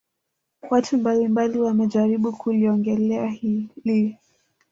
Watu 0.69 0.97
mbali 0.97 1.27
mbali 1.27 1.59
wamejaribu 1.59 2.31
kuliongelea 2.33 3.27
hili 3.27 4.17